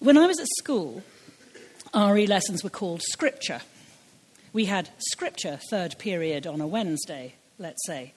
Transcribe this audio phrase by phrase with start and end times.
[0.00, 1.02] When I was at school,
[1.92, 3.62] RE lessons were called scripture.
[4.52, 8.12] We had scripture third period on a Wednesday, let's say.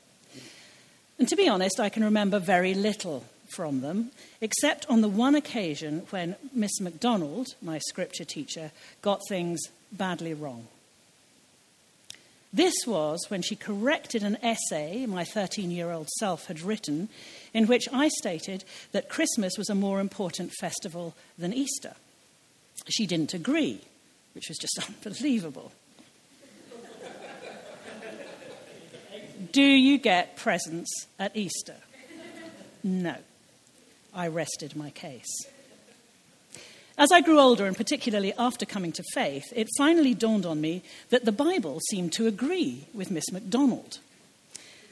[1.18, 3.26] And to be honest, I can remember very little
[3.56, 8.72] from them, except on the one occasion when Miss MacDonald, my scripture teacher,
[9.02, 9.60] got things
[9.92, 10.68] badly wrong.
[12.54, 17.08] This was when she corrected an essay my 13 year old self had written,
[17.54, 21.96] in which I stated that Christmas was a more important festival than Easter.
[22.90, 23.82] She didn't agree,
[24.34, 25.72] which was just unbelievable.
[29.52, 31.78] Do you get presents at Easter?
[32.84, 33.16] No.
[34.14, 35.46] I rested my case.
[36.98, 40.84] As I grew older, and particularly after coming to faith, it finally dawned on me
[41.10, 44.00] that the Bible seemed to agree with Miss MacDonald.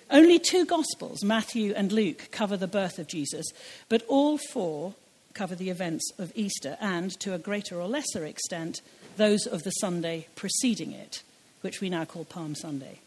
[0.09, 3.45] Only two Gospels, Matthew and Luke, cover the birth of Jesus,
[3.89, 4.95] but all four
[5.33, 8.81] cover the events of Easter and, to a greater or lesser extent,
[9.17, 11.21] those of the Sunday preceding it,
[11.61, 12.99] which we now call Palm Sunday.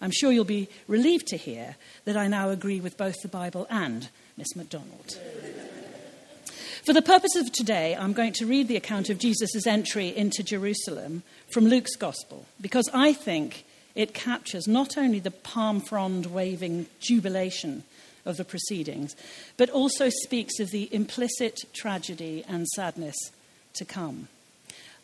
[0.00, 1.76] I'm sure you'll be relieved to hear
[2.06, 5.18] that I now agree with both the Bible and Miss MacDonald.
[6.84, 10.42] For the purpose of today, I'm going to read the account of Jesus' entry into
[10.42, 16.86] Jerusalem from Luke's Gospel, because I think it captures not only the palm frond waving
[16.98, 17.84] jubilation
[18.24, 19.14] of the proceedings,
[19.58, 23.16] but also speaks of the implicit tragedy and sadness
[23.74, 24.28] to come.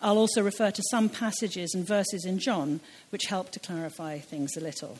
[0.01, 4.57] I'll also refer to some passages and verses in John which help to clarify things
[4.57, 4.99] a little.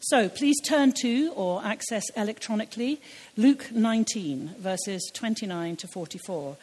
[0.00, 3.00] So please turn to or access electronically
[3.36, 6.56] Luke 19, verses 29 to 44,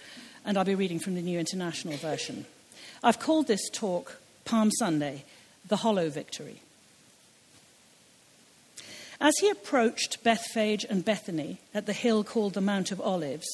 [0.45, 2.45] and I'll be reading from the New International Version.
[3.03, 5.25] I've called this talk Palm Sunday,
[5.67, 6.61] the Hollow Victory.
[9.19, 13.47] As he approached Bethphage and Bethany at the hill called the Mount of Olives,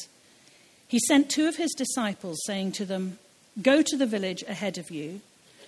[0.87, 3.19] he sent two of his disciples, saying to them,
[3.61, 5.21] Go to the village ahead of you,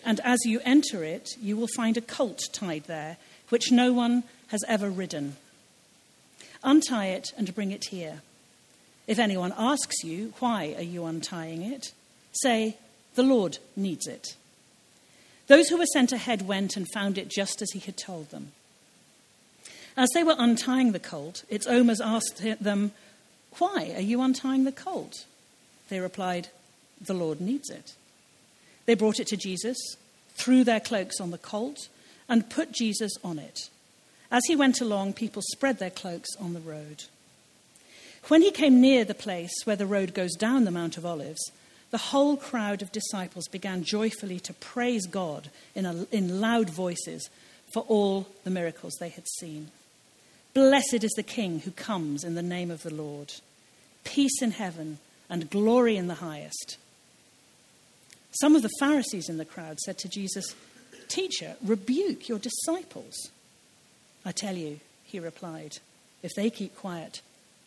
[0.05, 3.17] and as you enter it, you will find a colt tied there
[3.54, 5.36] which no one has ever ridden.
[6.64, 8.23] Untie it and bring it here.
[9.05, 11.94] If anyone asks you, Why are you untying it?
[12.32, 12.77] say,
[13.14, 14.36] The Lord needs it.
[15.45, 18.54] Those who were sent ahead went and found it just as he had told them.
[19.95, 22.92] As they were untying the colt, its owners asked them,
[23.60, 25.26] Why are you untying the colt?
[25.89, 26.48] They replied,
[27.00, 27.94] The Lord needs it.
[28.88, 29.77] They brought it to Jesus,
[30.33, 31.88] threw their cloaks on the colt,
[32.30, 33.70] and put Jesus on it.
[34.32, 37.04] As he went along, people spread their cloaks on the road.
[38.30, 41.52] When he came near the place where the road goes down the Mount of Olives,
[41.92, 47.30] the whole crowd of disciples began joyfully to praise God in, a, in loud voices
[47.73, 49.70] for all the miracles they had seen.
[50.54, 53.33] Blessed is the King who comes in the name of the Lord.
[54.04, 56.78] Peace in heaven and glory in the highest.
[58.42, 60.56] Some of the Pharisees in the crowd said to Jesus,
[61.08, 63.30] Teacher, rebuke your disciples.
[64.25, 65.77] I tell you, he replied,
[66.21, 67.21] if they keep quiet,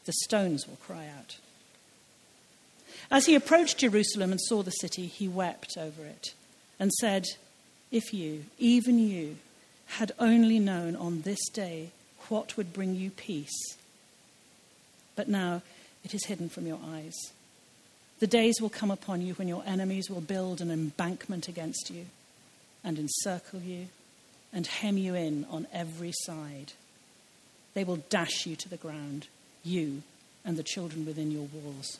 [0.07, 1.37] the stones will cry out.
[3.11, 6.35] As he approached Jerusalem and saw the city, he wept over it
[6.81, 7.27] and said,
[7.93, 9.37] If you, even you,
[9.87, 11.91] had only known on this day
[12.29, 13.77] what would bring you peace.
[15.15, 15.63] But now
[16.05, 17.15] it is hidden from your eyes.
[18.19, 22.07] The days will come upon you when your enemies will build an embankment against you
[22.87, 23.89] and encircle you
[24.53, 26.73] and hem you in on every side.
[27.75, 29.27] They will dash you to the ground,
[29.65, 30.03] you
[30.45, 31.99] and the children within your walls.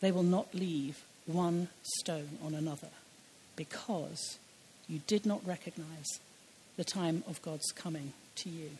[0.00, 1.68] They will not leave one
[2.00, 2.88] stone on another
[3.54, 4.38] because
[4.88, 6.18] you did not recognize
[6.76, 8.70] the time of God's coming to you.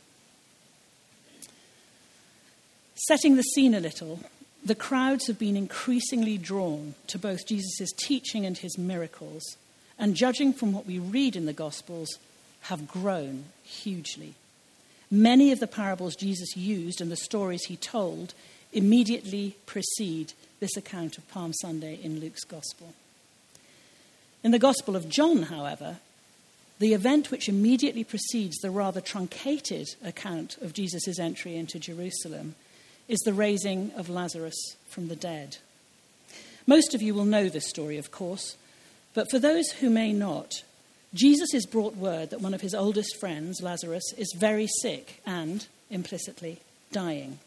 [3.07, 4.21] Setting the scene a little,
[4.65, 9.57] the crowds have been increasingly drawn to both Jesus' teaching and his miracles
[9.99, 12.09] and judging from what we read in the Gospels,
[12.63, 14.35] have grown hugely.
[15.11, 18.35] Many of the parables Jesus used and the stories he told
[18.73, 22.95] immediately precede this account of Palm Sunday in Luke's Gospel.
[24.43, 25.99] In the Gospel of John, however,
[26.79, 32.57] the event which immediately precedes the rather truncated account of Jesus' entry into Jerusalem
[33.07, 35.59] is the raising of Lazarus from the dead.
[36.67, 38.57] Most of you will know this story, of course,
[39.15, 40.63] but for those who may not,
[41.15, 45.67] Jesus is brought word that one of his oldest friends, Lazarus, is very sick and,
[45.89, 46.59] implicitly,
[46.91, 47.39] dying.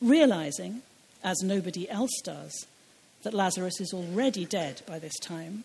[0.00, 0.82] Realizing,
[1.22, 2.66] as nobody else does,
[3.22, 5.64] that Lazarus is already dead by this time,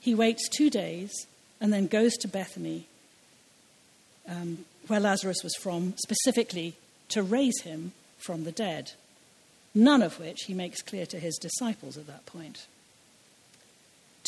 [0.00, 1.10] he waits two days
[1.60, 2.86] and then goes to Bethany,
[4.28, 6.74] um, where Lazarus was from, specifically
[7.08, 8.92] to raise him from the dead.
[9.74, 12.66] none of which he makes clear to his disciples at that point.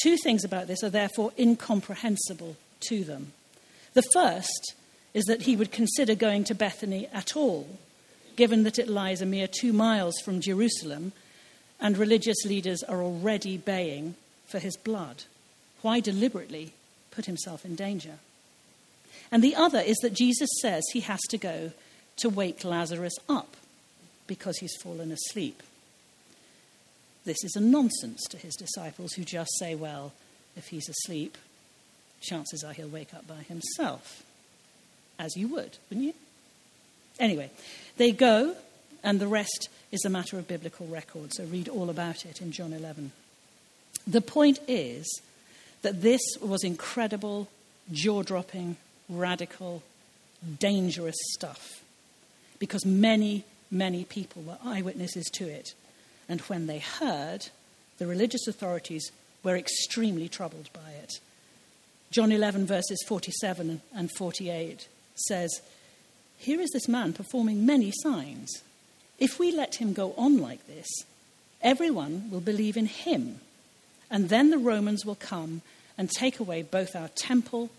[0.02, 2.56] Two things about this are therefore incomprehensible
[2.88, 3.32] to them.
[3.94, 4.74] The first
[5.12, 7.68] is that he would consider going to Bethany at all,
[8.36, 11.12] given that it lies a mere two miles from Jerusalem
[11.80, 14.14] and religious leaders are already baying
[14.46, 15.24] for his blood.
[15.82, 16.74] Why deliberately
[17.10, 18.18] put himself in danger?
[19.32, 21.72] And the other is that Jesus says he has to go
[22.16, 23.56] to wake Lazarus up
[24.26, 25.62] because he's fallen asleep.
[27.30, 30.12] This is a nonsense to his disciples who just say, well,
[30.56, 31.38] if he's asleep,
[32.20, 34.24] chances are he'll wake up by himself.
[35.16, 36.14] As you would, wouldn't you?
[37.20, 37.52] Anyway,
[37.98, 38.56] they go,
[39.04, 42.50] and the rest is a matter of biblical record, so read all about it in
[42.50, 43.12] John 11.
[44.08, 45.06] The point is
[45.82, 47.46] that this was incredible,
[47.92, 48.76] jaw dropping,
[49.08, 49.84] radical,
[50.58, 51.80] dangerous stuff
[52.58, 55.74] because many, many people were eyewitnesses to it.
[56.30, 57.48] And when they heard,
[57.98, 59.10] the religious authorities
[59.42, 61.18] were extremely troubled by it.
[62.12, 64.86] John 11, verses 47 and 48
[65.26, 65.60] says,
[66.38, 68.62] Here is this man performing many signs.
[69.18, 70.86] If we let him go on like this,
[71.62, 73.40] everyone will believe in him.
[74.08, 75.62] And then the Romans will come
[75.98, 77.70] and take away both our temple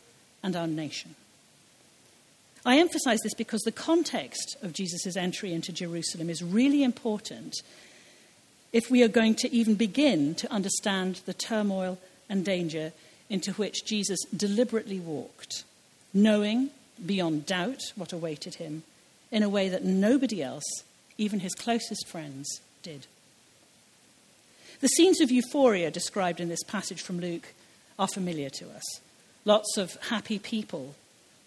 [0.43, 1.15] and our nation.
[2.65, 7.55] I emphasize this because the context of Jesus' entry into Jerusalem is really important
[8.73, 11.97] if we are going to even begin to understand the turmoil
[12.29, 12.93] and danger
[13.29, 15.63] into which Jesus deliberately walked,
[16.13, 16.69] knowing
[17.05, 18.83] beyond doubt what awaited him
[19.31, 20.83] in a way that nobody else,
[21.17, 22.47] even his closest friends,
[22.83, 23.07] did.
[24.81, 27.53] The scenes of euphoria described in this passage from Luke
[27.99, 28.83] are familiar to us.
[29.45, 30.95] Lots of happy people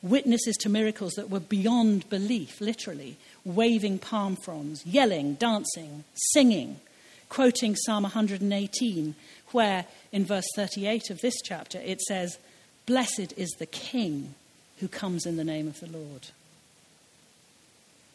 [0.02, 6.78] witnesses to miracles that were beyond belief, literally, waving palm fronds, yelling, dancing, singing,
[7.34, 9.16] quoting Psalm 118,
[9.50, 12.38] where in verse 38 of this chapter it says,
[12.86, 14.36] Blessed is the King
[14.78, 16.28] who comes in the name of the Lord.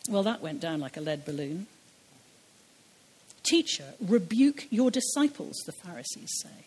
[0.09, 1.67] Well, that went down like a lead balloon.
[3.43, 6.63] Teacher, rebuke your disciples, the Pharisees say.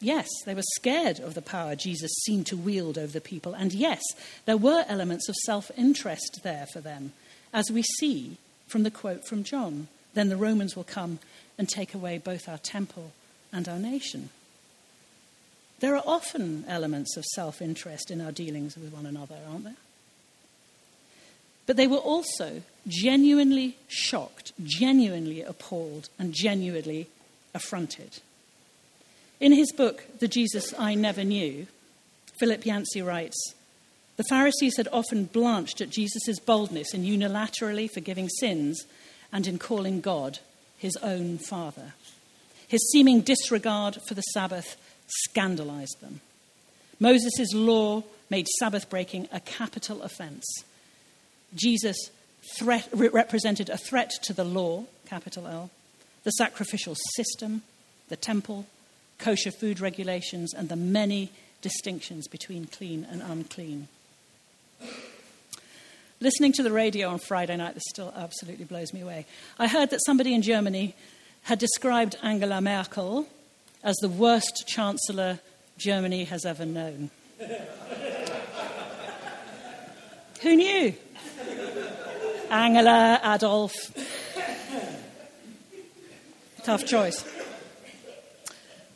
[0.00, 3.54] Yes, they were scared of the power Jesus seemed to wield over the people.
[3.54, 4.02] And yes,
[4.46, 7.12] there were elements of self interest there for them,
[7.52, 8.36] as we see
[8.68, 11.18] from the quote from John Then the Romans will come
[11.58, 13.12] and take away both our temple
[13.52, 14.30] and our nation.
[15.80, 19.76] There are often elements of self interest in our dealings with one another, aren't there?
[21.66, 27.08] But they were also genuinely shocked, genuinely appalled, and genuinely
[27.54, 28.20] affronted.
[29.40, 31.66] In his book, The Jesus I Never Knew,
[32.38, 33.36] Philip Yancey writes
[34.16, 38.84] The Pharisees had often blanched at Jesus' boldness in unilaterally forgiving sins
[39.34, 40.38] and in calling God
[40.78, 41.92] his own Father.
[42.68, 44.76] His seeming disregard for the Sabbath
[45.08, 46.20] scandalized them.
[47.00, 50.44] Moses' law made Sabbath breaking a capital offense.
[51.54, 51.96] Jesus
[52.58, 55.70] threat, represented a threat to the law, capital L,
[56.22, 57.62] the sacrificial system,
[58.08, 58.66] the temple,
[59.18, 63.88] kosher food regulations, and the many distinctions between clean and unclean.
[66.24, 69.26] Listening to the radio on Friday night, this still absolutely blows me away.
[69.58, 70.94] I heard that somebody in Germany
[71.42, 73.28] had described Angela Merkel
[73.82, 75.40] as the worst chancellor
[75.76, 77.10] Germany has ever known.
[80.40, 80.94] Who knew?
[82.50, 83.74] Angela, Adolf.
[86.64, 87.22] Tough choice.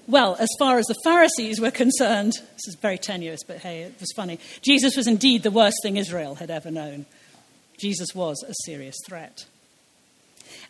[0.06, 4.00] Well, as far as the Pharisees were concerned, this is very tenuous, but hey, it
[4.00, 4.38] was funny.
[4.62, 7.04] Jesus was indeed the worst thing Israel had ever known.
[7.78, 9.46] Jesus was a serious threat.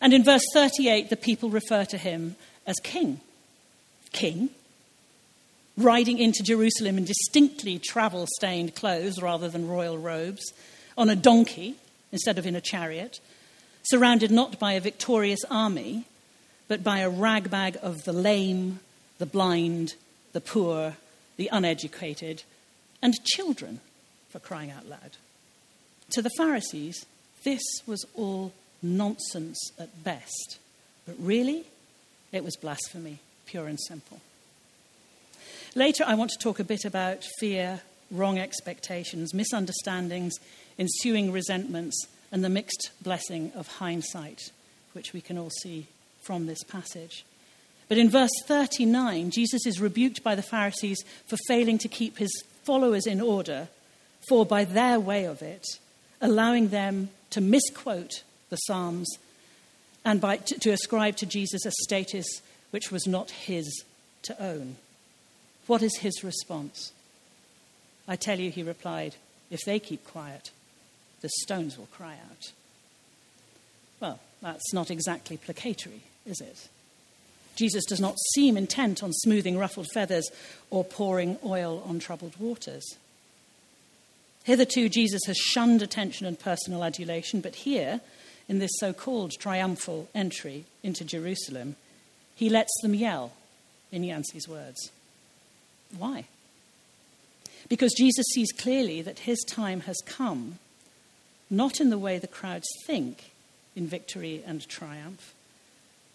[0.01, 2.35] And in verse 38, the people refer to him
[2.65, 3.19] as king.
[4.11, 4.49] King?
[5.77, 10.43] Riding into Jerusalem in distinctly travel stained clothes rather than royal robes,
[10.97, 11.75] on a donkey
[12.11, 13.19] instead of in a chariot,
[13.83, 16.05] surrounded not by a victorious army,
[16.67, 18.79] but by a ragbag of the lame,
[19.17, 19.95] the blind,
[20.33, 20.95] the poor,
[21.37, 22.43] the uneducated,
[23.01, 23.79] and children,
[24.29, 25.17] for crying out loud.
[26.11, 27.05] To the Pharisees,
[27.43, 30.57] this was all nonsense at best.
[31.05, 31.65] But really,
[32.31, 34.19] it was blasphemy, pure and simple.
[35.75, 40.33] Later, I want to talk a bit about fear, wrong expectations, misunderstandings,
[40.77, 44.51] ensuing resentments, and the mixed blessing of hindsight,
[44.93, 45.87] which we can all see
[46.21, 47.25] from this passage.
[47.87, 52.31] But in verse 39, Jesus is rebuked by the Pharisees for failing to keep his
[52.63, 53.67] followers in order,
[54.27, 55.65] for by their way of it,
[56.21, 59.07] allowing them to misquote the Psalms
[60.05, 62.25] and by, to, to ascribe to Jesus a status
[62.71, 63.83] which was not his
[64.23, 64.75] to own.
[65.67, 66.91] What is his response?
[68.07, 69.15] I tell you, he replied,
[69.51, 70.51] if they keep quiet,
[71.21, 72.51] the stones will cry out.
[73.99, 76.69] Well, that's not exactly placatory, is it?
[77.55, 80.29] Jesus does not seem intent on smoothing ruffled feathers
[80.69, 82.85] or pouring oil on troubled waters.
[84.43, 88.01] Hitherto, Jesus has shunned attention and personal adulation, but here,
[88.47, 91.75] in this so called triumphal entry into Jerusalem,
[92.35, 93.33] he lets them yell,
[93.91, 94.91] in Yancey's words.
[95.97, 96.25] Why?
[97.67, 100.59] Because Jesus sees clearly that his time has come,
[101.49, 103.31] not in the way the crowds think,
[103.75, 105.33] in victory and triumph,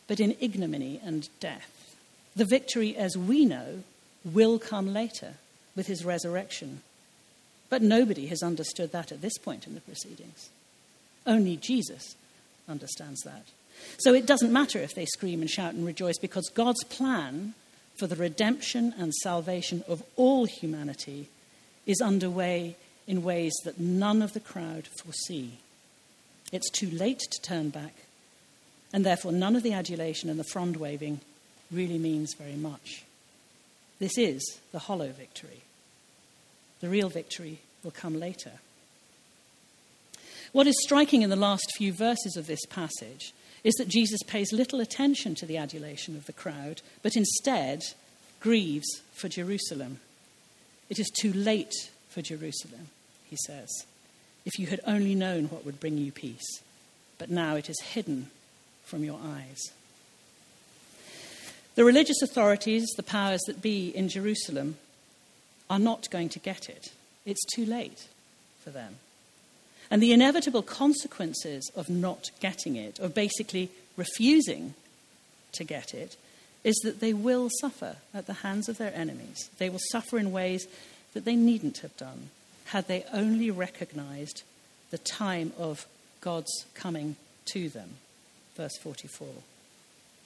[0.07, 1.97] but in ignominy and death.
[2.37, 3.85] The victory, as we know,
[4.25, 5.35] will come later
[5.77, 6.83] with his resurrection.
[7.75, 10.49] But nobody has understood that at this point in the proceedings.
[11.27, 12.15] Only Jesus
[12.69, 13.47] understands that.
[13.99, 17.55] So it doesn't matter if they scream and shout and rejoice because God's plan
[17.97, 21.27] for the redemption and salvation of all humanity
[21.85, 22.77] is underway
[23.09, 25.59] in ways that none of the crowd foresee.
[26.53, 28.05] It's too late to turn back,
[28.93, 31.23] and therefore none of the adulation and the frond waving
[31.73, 33.03] really means very much.
[33.99, 35.63] This is the hollow victory.
[36.85, 38.51] The real victory will come later.
[40.53, 43.33] What is striking in the last few verses of this passage
[43.65, 47.81] is that Jesus pays little attention to the adulation of the crowd, but instead
[48.39, 50.01] grieves for Jerusalem.
[50.91, 51.73] It is too late
[52.11, 52.89] for Jerusalem,
[53.31, 53.71] he says.
[54.45, 56.61] If you had only known what would bring you peace,
[57.17, 58.29] but now it is hidden
[58.85, 59.71] from your eyes.
[61.77, 64.77] The religious authorities, the powers that be in Jerusalem,
[65.71, 66.93] are not going to get it.
[67.25, 68.09] It's too late
[68.63, 68.97] for them.
[69.91, 74.75] And the inevitable consequences of not getting it, of basically refusing
[75.53, 76.17] to get it,
[76.65, 79.51] is that they will suffer at the hands of their enemies.
[79.59, 80.67] They will suffer in ways
[81.13, 82.31] that they needn't have done
[82.67, 84.43] had they only recognized
[84.91, 85.87] the time of
[86.21, 87.17] God's coming
[87.47, 87.91] to them.
[88.57, 89.29] Verse 44.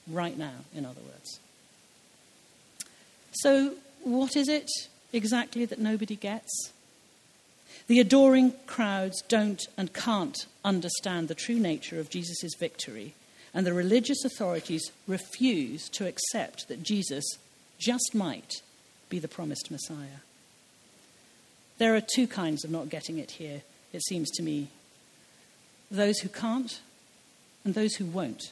[0.07, 1.39] Right now, in other words.
[3.33, 4.69] So, what is it
[5.13, 6.71] exactly that nobody gets?
[7.87, 13.13] The adoring crowds don't and can't understand the true nature of Jesus' victory,
[13.53, 17.25] and the religious authorities refuse to accept that Jesus
[17.79, 18.61] just might
[19.09, 20.21] be the promised Messiah.
[21.79, 23.61] There are two kinds of not getting it here,
[23.93, 24.67] it seems to me
[25.89, 26.79] those who can't
[27.65, 28.51] and those who won't.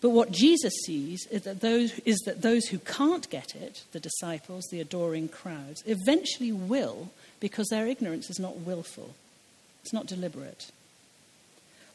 [0.00, 4.00] But what Jesus sees is that, those, is that those who can't get it, the
[4.00, 9.14] disciples, the adoring crowds, eventually will because their ignorance is not willful,
[9.82, 10.70] it's not deliberate.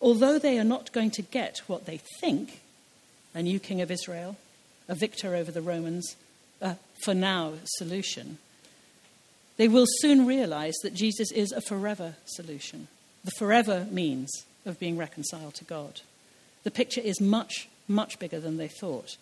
[0.01, 2.59] Although they are not going to get what they think
[3.33, 4.37] a new king of Israel,
[4.87, 6.15] a victor over the Romans,
[6.61, 8.37] a for now solution,
[9.57, 12.87] they will soon realize that Jesus is a forever solution.
[13.23, 14.29] The forever means
[14.65, 16.01] of being reconciled to God.
[16.63, 19.17] The picture is much, much bigger than they thought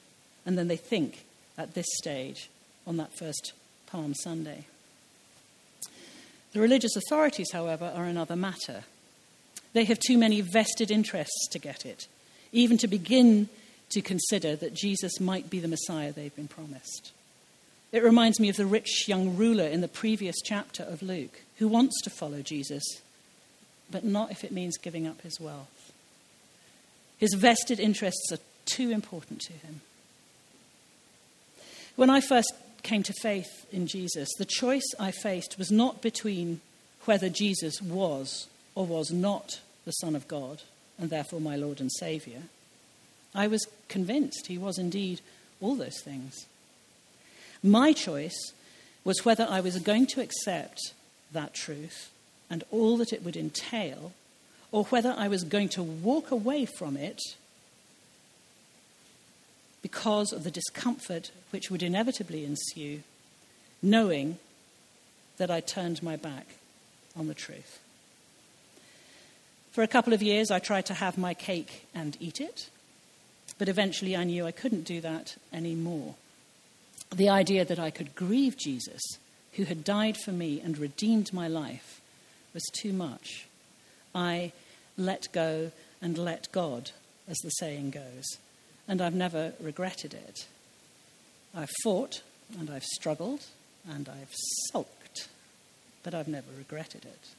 [0.45, 1.25] and than they think
[1.57, 2.49] at this stage
[2.87, 3.53] on that first
[3.85, 4.65] Palm Sunday.
[6.53, 8.83] The religious authorities, however, are another matter.
[9.73, 12.07] They have too many vested interests to get it,
[12.51, 13.47] even to begin
[13.91, 17.11] to consider that Jesus might be the Messiah they've been promised.
[17.91, 21.67] It reminds me of the rich young ruler in the previous chapter of Luke who
[21.67, 22.83] wants to follow Jesus,
[23.89, 25.91] but not if it means giving up his wealth.
[27.17, 29.81] His vested interests are too important to him.
[31.95, 32.53] When I first
[32.83, 36.61] came to faith in Jesus, the choice I faced was not between
[37.05, 40.61] whether Jesus was or was not the Son of God,
[40.97, 42.41] and therefore my Lord and Saviour.
[43.33, 45.21] I was convinced he was indeed
[45.59, 46.45] all those things.
[47.63, 48.53] My choice
[49.03, 50.93] was whether I was going to accept
[51.31, 52.09] that truth
[52.49, 54.11] and all that it would entail,
[54.71, 57.19] or whether I was going to walk away from it
[59.81, 63.01] because of the discomfort which would inevitably ensue,
[63.81, 64.37] knowing
[65.37, 66.45] that I turned my back
[67.17, 67.79] on the truth.
[69.71, 72.69] For a couple of years, I tried to have my cake and eat it,
[73.57, 76.15] but eventually I knew I couldn't do that anymore.
[77.15, 79.01] The idea that I could grieve Jesus,
[79.53, 82.01] who had died for me and redeemed my life,
[82.53, 83.47] was too much.
[84.13, 84.51] I
[84.97, 85.71] let go
[86.01, 86.91] and let God,
[87.27, 88.37] as the saying goes
[88.87, 90.47] and I've never regretted it.
[91.55, 92.21] I've fought
[92.59, 93.45] and I've struggled
[93.89, 94.33] and I've
[94.71, 95.27] sulked,
[96.03, 97.29] but I've never regretted it.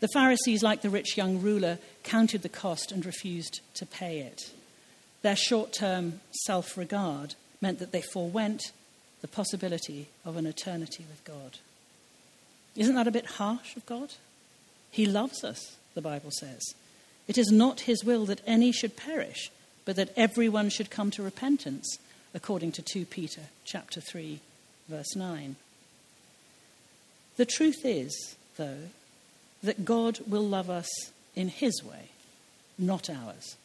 [0.00, 4.52] The Pharisees, like the rich young ruler, counted the cost and refused to pay it.
[5.22, 8.72] Their short term self regard meant that they forewent
[9.20, 11.58] the possibility of an eternity with God.
[12.74, 14.14] Isn't that a bit harsh of God?
[14.90, 16.60] He loves us, the Bible says.
[17.28, 19.50] It is not his will that any should perish,
[19.84, 21.98] but that everyone should come to repentance,
[22.34, 24.40] according to 2 Peter chapter 3,
[24.88, 25.56] verse 9.
[27.36, 28.88] The truth is, though,
[29.62, 30.88] that God will love us
[31.34, 32.10] in His way,
[32.78, 33.56] not ours.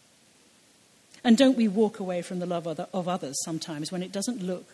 [1.24, 4.66] And don't we walk away from the love of others sometimes when it doesn't look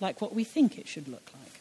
[0.00, 1.60] like what we think it should look like?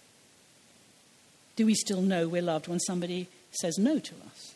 [1.56, 4.56] Do we still know we're loved when somebody says no to us?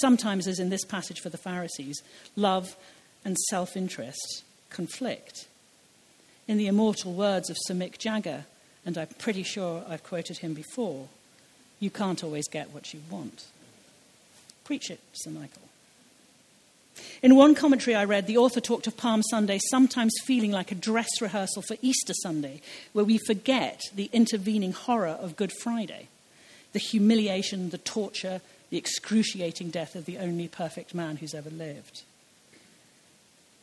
[0.00, 2.02] Sometimes, as in this passage for the Pharisees,
[2.36, 2.74] love
[3.24, 5.46] and self interest conflict.
[6.46, 8.46] In the immortal words of Sir Mick Jagger,
[8.86, 11.08] and I'm pretty sure I've quoted him before,
[11.78, 13.46] you can't always get what you want.
[14.64, 15.62] Preach it, Sir Michael.
[17.22, 20.76] In one commentary I read, the author talked of Palm Sunday sometimes feeling like a
[20.76, 22.60] dress rehearsal for Easter Sunday,
[22.92, 26.08] where we forget the intervening horror of Good Friday
[26.74, 32.02] the humiliation, the torture, the excruciating death of the only perfect man who's ever lived.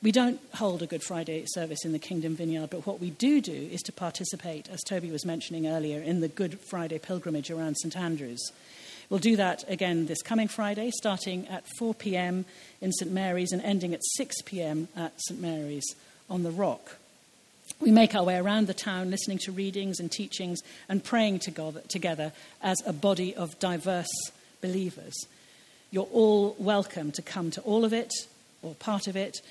[0.05, 3.41] We don't hold a Good Friday service in the Kingdom Vineyard, but what we do
[3.41, 7.73] do is to participate, as Toby was mentioning earlier, in the Good Friday pilgrimage around
[7.73, 8.51] St Andrews.
[9.09, 12.45] We'll do that again this coming Friday, starting at 4 pm
[12.81, 15.95] in St Mary's and ending at 6 pm at St Mary's
[16.29, 16.97] on the Rock.
[17.79, 22.31] We make our way around the town, listening to readings and teachings and praying together
[22.61, 24.05] as a body of diverse
[24.61, 25.15] believers.
[25.89, 28.11] You're all welcome to come to all of it
[28.61, 29.41] or part of it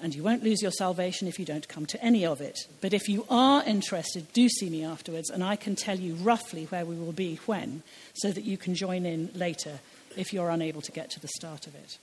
[0.00, 2.58] and you won't lose your salvation if you don't come to any of it.
[2.80, 6.64] But if you are interested, do see me afterwards, and I can tell you roughly
[6.66, 7.82] where we will be when,
[8.14, 9.80] so that you can join in later
[10.16, 11.98] if you're unable to get to the start of it.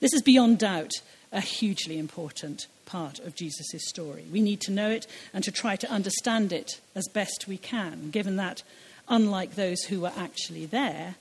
[0.00, 0.92] This is beyond doubt
[1.32, 4.24] a hugely important part of Jesus' story.
[4.30, 8.10] We need to know it and to try to understand it as best we can,
[8.10, 8.62] given that,
[9.08, 11.16] unlike those who were actually there,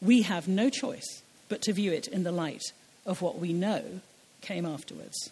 [0.00, 2.72] we have no choice but to view it in the light
[3.04, 4.00] of what we know
[4.46, 5.30] came afterwards.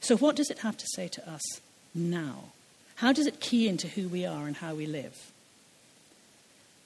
[0.00, 1.42] So, what does it have to say to us
[1.94, 2.52] now?
[2.96, 5.30] How does it key into who we are and how we live?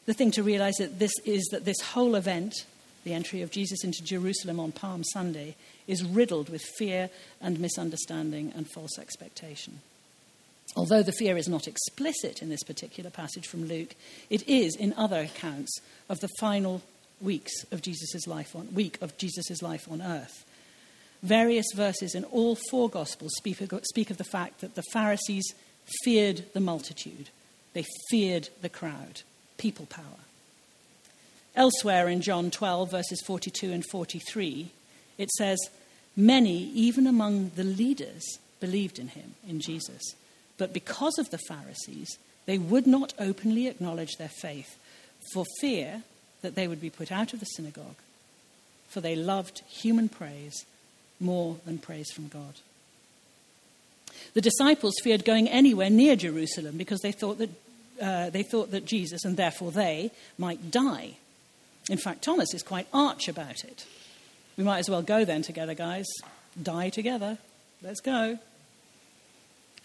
[0.06, 2.64] The thing to realize that this is that this whole event,
[3.04, 5.54] the entry of Jesus into Jerusalem on Palm Sunday,
[5.86, 9.80] is riddled with fear and misunderstanding and false expectation.
[10.76, 13.94] Although the fear is not explicit in this particular passage from Luke,
[14.30, 16.82] it is in other accounts of the final
[17.20, 20.44] weeks of Jesus' life on week of Jesus' life on earth.
[21.22, 25.44] Various verses in all four Gospels speak, speak of the fact that the Pharisees
[26.04, 27.30] feared the multitude,
[27.72, 29.22] they feared the crowd,
[29.56, 30.04] people power.
[31.56, 34.70] Elsewhere in John 12, verses 42 and 43,
[35.16, 35.58] it says,
[36.16, 38.24] Many, even among the leaders,
[38.60, 40.02] believed in him, in Jesus.
[40.56, 44.76] But because of the Pharisees, they would not openly acknowledge their faith
[45.32, 46.02] for fear
[46.42, 47.96] that they would be put out of the synagogue,
[48.88, 50.64] for they loved human praise
[51.20, 52.54] more than praise from God.
[54.34, 57.50] The disciples feared going anywhere near Jerusalem because they thought that,
[58.00, 61.16] uh, they thought that Jesus, and therefore they, might die.
[61.90, 63.86] In fact, Thomas is quite arch about it.
[64.56, 66.06] We might as well go then together, guys.
[66.60, 67.38] Die together.
[67.82, 68.38] Let's go.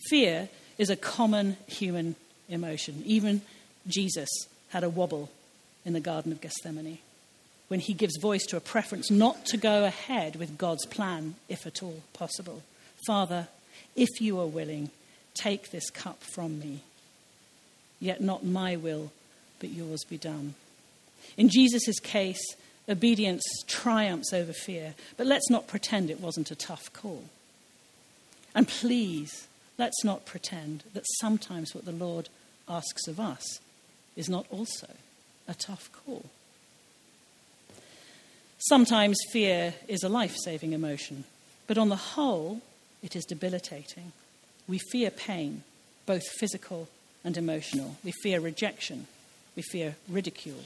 [0.10, 2.16] Fear is a common human
[2.50, 3.04] emotion.
[3.06, 3.42] Even
[3.88, 4.30] Jesus
[4.70, 5.30] had a wobble
[5.86, 7.00] in the Garden of Gethsemane
[7.68, 11.66] when he gives voice to a preference not to go ahead with God's plan, if
[11.66, 12.64] at all possible.
[13.08, 13.48] Father,
[13.96, 14.90] if you are willing,
[15.34, 16.82] take this cup from me.
[18.00, 19.12] Yet not my will,
[19.60, 20.56] but yours be done.
[21.38, 22.44] In Jesus' case,
[22.88, 27.24] obedience triumphs over fear, but let's not pretend it wasn't a tough call.
[28.54, 29.48] And please,
[29.78, 32.30] let's not pretend that sometimes what the Lord
[32.68, 33.60] asks of us
[34.16, 34.88] is not also
[35.48, 36.26] a tough call.
[38.68, 41.26] Sometimes fear is a life saving emotion,
[41.68, 42.62] but on the whole,
[43.02, 44.14] it is debilitating.
[44.70, 45.64] We fear pain,
[46.06, 46.88] both physical
[47.26, 47.98] and emotional.
[48.06, 49.08] We fear rejection.
[49.58, 50.64] We fear ridicule.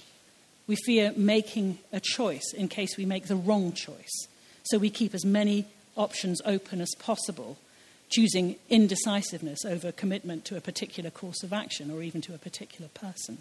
[0.68, 4.28] We fear making a choice in case we make the wrong choice.
[4.66, 7.58] So we keep as many options open as possible,
[8.10, 12.90] choosing indecisiveness over commitment to a particular course of action or even to a particular
[12.90, 13.40] person.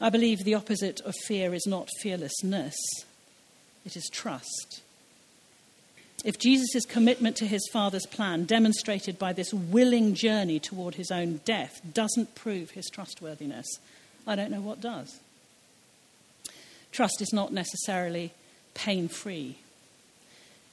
[0.00, 2.74] I believe the opposite of fear is not fearlessness,
[3.84, 4.80] it is trust.
[6.24, 11.40] If Jesus' commitment to his Father's plan, demonstrated by this willing journey toward his own
[11.44, 13.66] death, doesn't prove his trustworthiness,
[14.26, 15.20] I don't know what does.
[16.92, 18.32] Trust is not necessarily
[18.72, 19.56] pain free.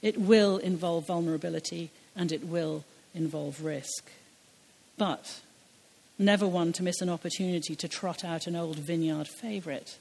[0.00, 4.10] It will involve vulnerability and it will involve risk.
[4.96, 5.40] But
[6.22, 9.96] never one to miss an opportunity to trot out an old vineyard favourite.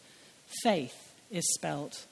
[0.63, 2.05] Faith is spelt.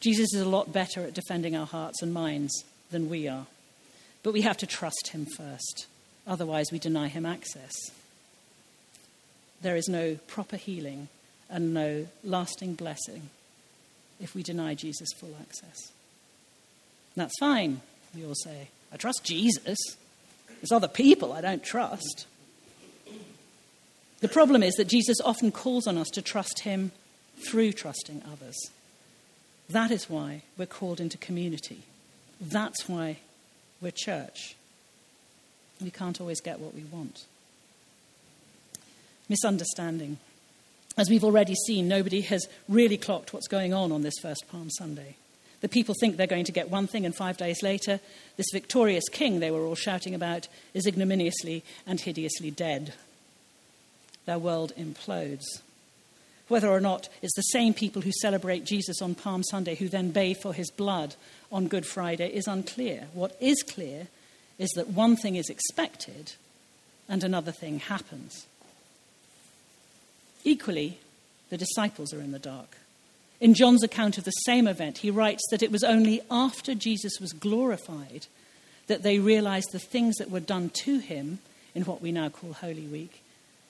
[0.00, 3.46] Jesus is a lot better at defending our hearts and minds than we are.
[4.22, 5.86] But we have to trust him first.
[6.26, 7.72] Otherwise, we deny him access.
[9.62, 11.08] There is no proper healing
[11.48, 13.30] and no lasting blessing
[14.20, 15.90] if we deny Jesus full access.
[17.16, 17.80] That's fine,
[18.14, 18.68] we all say.
[18.94, 19.76] I trust Jesus.
[20.46, 22.26] There's other people I don't trust.
[24.20, 26.92] The problem is that Jesus often calls on us to trust him
[27.36, 28.56] through trusting others.
[29.68, 31.82] That is why we're called into community.
[32.40, 33.18] That's why
[33.80, 34.54] we're church.
[35.82, 37.24] We can't always get what we want.
[39.28, 40.18] Misunderstanding.
[40.96, 44.70] As we've already seen, nobody has really clocked what's going on on this first Palm
[44.70, 45.16] Sunday.
[45.64, 47.98] The people think they're going to get one thing, and five days later,
[48.36, 52.92] this victorious king they were all shouting about is ignominiously and hideously dead.
[54.26, 55.62] Their world implodes.
[56.48, 60.10] Whether or not it's the same people who celebrate Jesus on Palm Sunday who then
[60.10, 61.14] bathe for his blood
[61.50, 63.08] on Good Friday is unclear.
[63.14, 64.08] What is clear
[64.58, 66.34] is that one thing is expected
[67.08, 68.46] and another thing happens.
[70.44, 70.98] Equally,
[71.48, 72.76] the disciples are in the dark.
[73.40, 77.20] In John's account of the same event, he writes that it was only after Jesus
[77.20, 78.26] was glorified
[78.86, 81.38] that they realized the things that were done to him
[81.74, 83.22] in what we now call Holy Week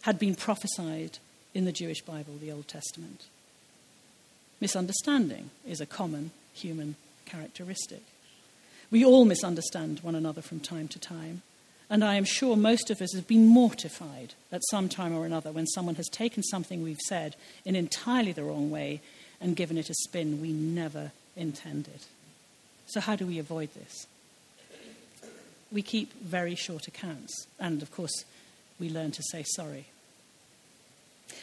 [0.02, 1.18] had been prophesied
[1.54, 3.24] in the Jewish Bible, the Old Testament.
[4.60, 8.02] Misunderstanding is a common human characteristic.
[8.90, 11.42] We all misunderstand one another from time to time,
[11.88, 15.52] and I am sure most of us have been mortified at some time or another
[15.52, 19.00] when someone has taken something we've said in entirely the wrong way
[19.40, 22.00] and given it a spin we never intended.
[22.86, 24.06] So, how do we avoid this?
[25.72, 28.24] We keep very short accounts, and of course,
[28.78, 29.86] we learn to say sorry.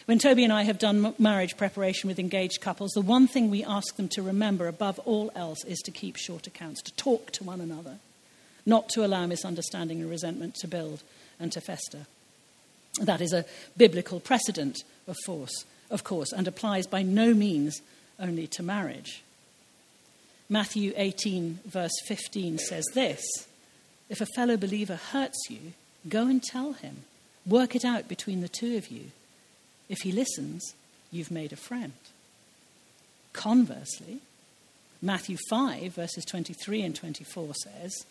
[0.05, 3.63] When Toby and I have done marriage preparation with engaged couples, the one thing we
[3.63, 7.43] ask them to remember above all else is to keep short accounts, to talk to
[7.43, 7.97] one another,
[8.65, 11.03] not to allow misunderstanding and resentment to build
[11.39, 12.05] and to fester.
[13.01, 13.45] That is a
[13.77, 17.81] biblical precedent, of course, of course, and applies by no means
[18.19, 19.21] only to marriage.
[20.49, 23.23] Matthew 18, verse 15 says this
[24.09, 25.73] If a fellow believer hurts you,
[26.09, 27.03] go and tell him.
[27.45, 29.11] Work it out between the two of you.
[29.89, 30.73] If he listens,
[31.11, 31.93] you've made a friend.
[33.33, 34.19] Conversely,
[35.01, 38.05] Matthew 5, verses 23 and 24 says,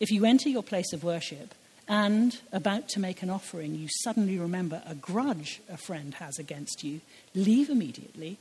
[0.00, 1.54] If you enter your place of worship
[1.88, 6.84] and, about to make an offering, you suddenly remember a grudge a friend has against
[6.84, 7.00] you,
[7.34, 8.38] leave immediately,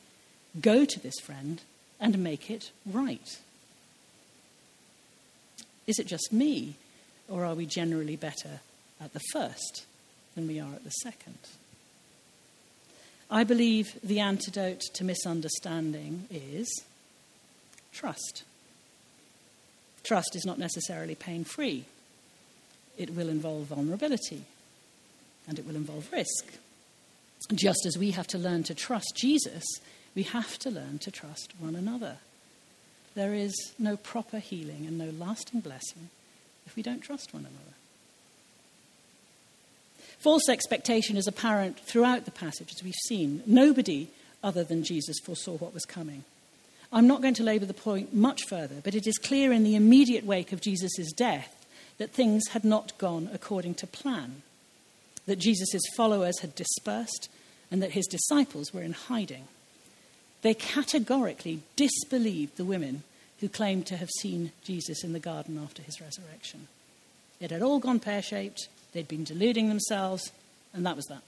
[0.59, 1.61] go to this friend,
[1.99, 3.39] and make it right.
[5.87, 6.75] Is it just me,
[7.27, 8.61] or are we generally better
[8.99, 9.85] at the first
[10.35, 11.37] than we are at the second?
[13.29, 16.69] I believe the antidote to misunderstanding is
[17.93, 18.43] trust.
[20.03, 21.85] Trust is not necessarily pain free,
[23.01, 24.43] it will involve vulnerability
[25.47, 26.53] and it will involve risk.
[27.53, 29.63] Just as we have to learn to trust Jesus,
[30.15, 32.17] we have to learn to trust one another.
[33.15, 36.09] There is no proper healing and no lasting blessing
[36.65, 37.75] if we don't trust one another.
[40.19, 43.41] False expectation is apparent throughout the passage, as we've seen.
[43.47, 44.07] Nobody
[44.43, 46.23] other than Jesus foresaw what was coming.
[46.93, 49.75] I'm not going to labour the point much further, but it is clear in the
[49.75, 51.60] immediate wake of Jesus' death
[52.01, 54.41] that things had not gone according to plan,
[55.27, 57.29] that Jesus' followers had dispersed,
[57.69, 59.43] and that his disciples were in hiding.
[60.41, 63.03] They categorically disbelieved the women
[63.39, 66.69] who claimed to have seen Jesus in the garden after his resurrection.
[67.39, 70.31] It had all gone pear shaped, They'd been deluding themselves,
[70.73, 71.21] and that was that.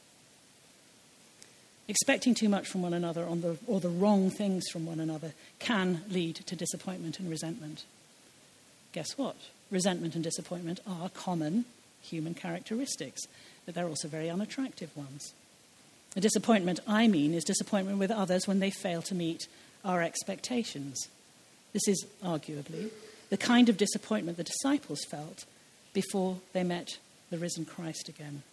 [1.88, 6.02] Expecting too much from one another the, or the wrong things from one another can
[6.10, 7.84] lead to disappointment and resentment.
[8.92, 9.36] Guess what?
[9.74, 11.66] Resentment and disappointment are common
[12.00, 13.24] human characteristics,
[13.66, 15.34] but they're also very unattractive ones.
[16.16, 19.48] A disappointment, I mean, is disappointment with others when they fail to meet
[19.84, 21.08] our expectations.
[21.74, 22.92] This is arguably
[23.32, 25.46] the kind of disappointment the disciples felt
[25.92, 27.00] before they met
[27.32, 28.44] the risen Christ again.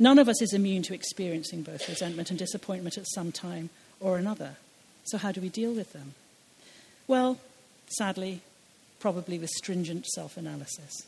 [0.00, 3.70] None of us is immune to experiencing both resentment and disappointment at some time
[4.00, 4.56] or another.
[5.04, 6.14] So, how do we deal with them?
[7.06, 7.38] Well,
[7.96, 8.40] sadly,
[9.00, 11.02] probably with stringent self analysis.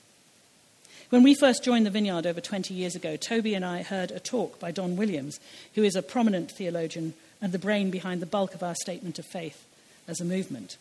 [1.11, 4.21] When we first joined the vineyard over 20 years ago, Toby and I heard a
[4.21, 5.41] talk by Don Williams,
[5.75, 9.25] who is a prominent theologian and the brain behind the bulk of our statement of
[9.25, 9.65] faith
[10.07, 10.77] as a movement.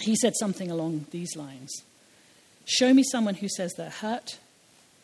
[0.00, 1.70] He said something along these lines
[2.64, 4.38] Show me someone who says they're hurt,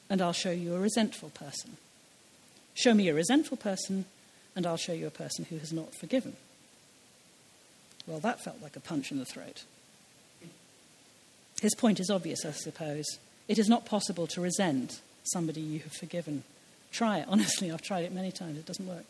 [0.09, 1.77] and I'll show you a resentful person.
[2.75, 4.05] Show me a resentful person,
[4.55, 6.37] and I'll show you a person who has not forgiven.
[8.07, 9.65] Well, that felt like a punch in the throat.
[11.61, 13.05] His point is obvious, I suppose.
[13.49, 16.45] It is not possible to resent somebody you have forgiven.
[16.93, 17.27] Try it.
[17.29, 18.59] Honestly, I've tried it many times.
[18.59, 19.05] It doesn't work.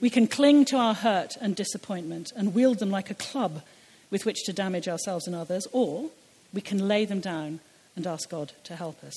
[0.00, 3.62] We can cling to our hurt and disappointment and wield them like a club
[4.10, 6.10] with which to damage ourselves and others, or
[6.52, 7.60] we can lay them down
[7.96, 9.14] and ask God to help us.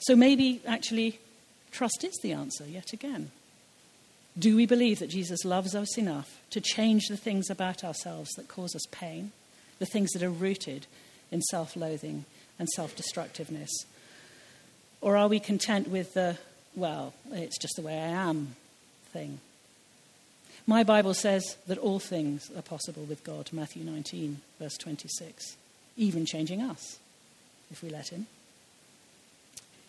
[0.00, 1.20] So maybe actually
[1.70, 3.30] trust is the answer yet again.
[4.36, 8.48] Do we believe that Jesus loves us enough to change the things about ourselves that
[8.48, 9.30] cause us pain,
[9.78, 10.86] the things that are rooted
[11.34, 12.24] in self loathing
[12.58, 13.70] and self destructiveness?
[15.02, 16.38] Or are we content with the,
[16.74, 18.54] well, it's just the way I am
[19.12, 19.40] thing?
[20.66, 25.56] My Bible says that all things are possible with God, Matthew 19, verse 26,
[25.98, 26.98] even changing us,
[27.70, 28.26] if we let Him.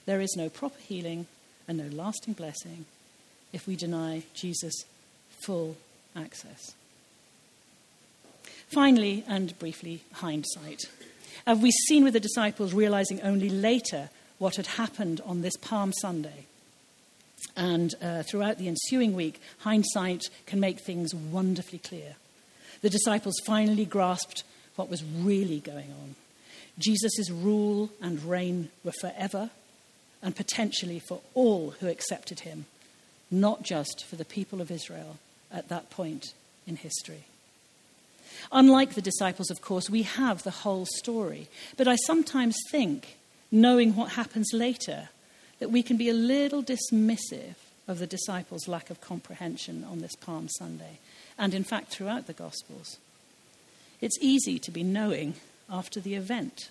[0.05, 1.27] There is no proper healing
[1.67, 2.85] and no lasting blessing
[3.53, 4.83] if we deny Jesus
[5.39, 5.77] full
[6.15, 6.73] access.
[8.67, 10.81] Finally, and briefly, hindsight.
[11.45, 15.93] Have we seen with the disciples realizing only later what had happened on this Palm
[15.93, 16.45] Sunday?
[17.55, 22.15] And uh, throughout the ensuing week, hindsight can make things wonderfully clear.
[22.81, 24.43] The disciples finally grasped
[24.75, 26.15] what was really going on.
[26.77, 29.49] Jesus' rule and reign were forever
[30.21, 32.65] and potentially for all who accepted him,
[33.31, 35.17] not just for the people of Israel
[35.51, 36.33] at that point
[36.67, 37.25] in history.
[38.51, 41.47] Unlike the disciples, of course, we have the whole story.
[41.77, 43.17] But I sometimes think,
[43.51, 45.09] knowing what happens later,
[45.59, 47.55] that we can be a little dismissive
[47.87, 50.99] of the disciples' lack of comprehension on this Palm Sunday,
[51.37, 52.97] and in fact throughout the Gospels.
[54.01, 55.35] It's easy to be knowing
[55.69, 56.69] after the event.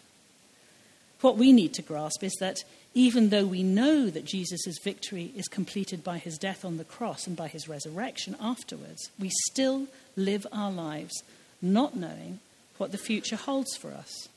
[1.20, 5.48] What we need to grasp is that even though we know that Jesus' victory is
[5.48, 10.46] completed by his death on the cross and by his resurrection afterwards, we still live
[10.52, 11.22] our lives
[11.64, 12.38] not knowing
[12.78, 14.28] what the future holds for us.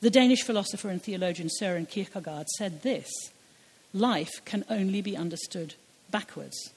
[0.00, 3.10] The Danish philosopher and theologian Søren Kierkegaard said this
[3.92, 5.74] Life can only be understood
[6.10, 6.70] backwards,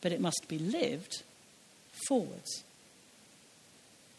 [0.00, 1.22] but it must be lived
[2.08, 2.64] forwards.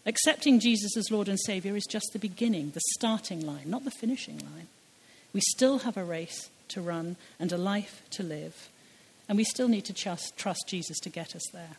[0.05, 3.91] Accepting Jesus as Lord and Saviour is just the beginning, the starting line, not the
[3.91, 4.67] finishing line.
[5.33, 8.69] We still have a race to run and a life to live,
[9.27, 11.77] and we still need to trust, trust Jesus to get us there.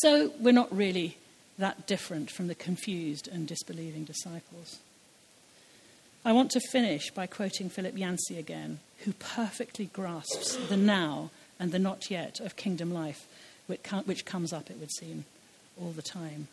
[0.00, 1.16] So we're not really
[1.58, 4.78] that different from the confused and disbelieving disciples.
[6.24, 11.72] I want to finish by quoting Philip Yancey again, who perfectly grasps the now and
[11.72, 13.26] the not yet of kingdom life,
[13.66, 15.24] which comes up, it would seem,
[15.80, 16.48] all the time.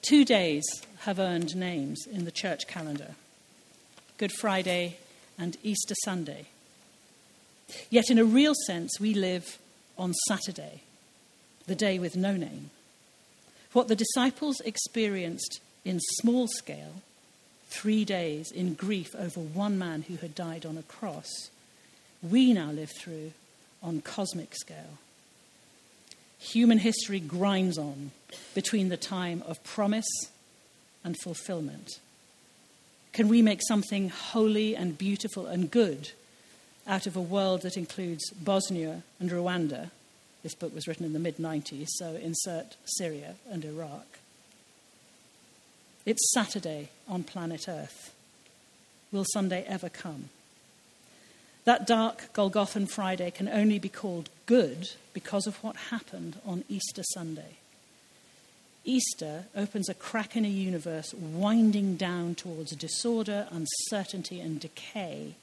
[0.00, 0.64] Two days
[1.00, 3.14] have earned names in the church calendar
[4.18, 4.98] Good Friday
[5.38, 6.46] and Easter Sunday.
[7.90, 9.58] Yet, in a real sense, we live
[9.98, 10.82] on Saturday,
[11.66, 12.70] the day with no name.
[13.72, 17.02] What the disciples experienced in small scale
[17.68, 21.28] three days in grief over one man who had died on a cross,
[22.22, 23.32] we now live through
[23.82, 24.98] on cosmic scale.
[26.38, 28.10] Human history grinds on
[28.54, 30.30] between the time of promise
[31.04, 31.98] and fulfillment.
[33.12, 36.10] Can we make something holy and beautiful and good
[36.86, 39.90] out of a world that includes Bosnia and Rwanda?
[40.42, 44.06] This book was written in the mid 90s, so insert Syria and Iraq.
[46.04, 48.12] It's Saturday on planet Earth.
[49.12, 50.30] Will Sunday ever come?
[51.64, 57.04] That dark Golgothan Friday can only be called good because of what happened on Easter
[57.14, 57.58] Sunday.
[58.84, 65.36] Easter opens a crack in a universe winding down towards disorder, uncertainty, and decay,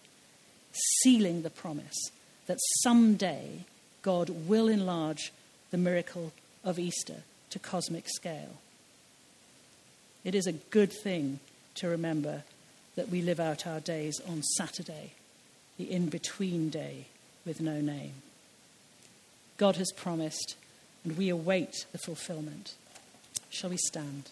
[0.73, 2.11] sealing the promise
[2.47, 3.63] that someday
[4.01, 5.31] God will enlarge
[5.71, 6.31] the miracle
[6.63, 8.57] of Easter to cosmic scale.
[10.23, 11.39] It is a good thing
[11.75, 12.43] to remember
[12.95, 15.13] that we live out our days on Saturday,
[15.77, 17.05] the in between day
[17.45, 18.13] with no name.
[19.57, 20.55] God has promised,
[21.03, 22.73] and we await the fulfillment.
[23.49, 24.29] Shall we stand?